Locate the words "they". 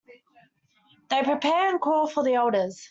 1.11-1.21